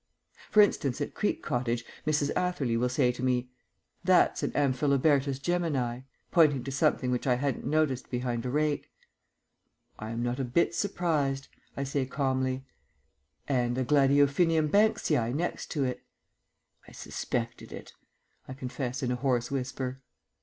For 0.49 0.61
instance, 0.63 0.99
at 0.99 1.13
Creek 1.13 1.43
Cottage, 1.43 1.85
Mrs. 2.07 2.31
Atherley 2.35 2.75
will 2.75 2.89
say 2.89 3.11
to 3.11 3.21
me, 3.21 3.51
"That's 4.03 4.41
an 4.41 4.51
Amphilobertus 4.53 5.37
Gemini," 5.39 5.99
pointing 6.31 6.63
to 6.63 6.71
something 6.71 7.11
which 7.11 7.27
I 7.27 7.35
hadn't 7.35 7.67
noticed 7.67 8.09
behind 8.09 8.43
a 8.43 8.49
rake. 8.49 8.89
"I 9.99 10.09
am 10.09 10.23
not 10.23 10.39
a 10.39 10.43
bit 10.43 10.73
surprised," 10.73 11.49
I 11.77 11.83
say 11.83 12.07
calmly. 12.07 12.65
"And 13.47 13.77
a 13.77 13.85
Gladiophinium 13.85 14.69
Banksii 14.69 15.35
next 15.35 15.69
to 15.73 15.83
it." 15.83 16.01
"I 16.87 16.93
suspected 16.93 17.71
it," 17.71 17.93
I 18.47 18.53
confess 18.53 19.03
in 19.03 19.11
a 19.11 19.17
hoarse 19.17 19.51
whisper. 19.51 20.01